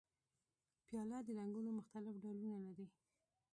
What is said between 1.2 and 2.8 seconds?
د رنګونو مختلف ډولونه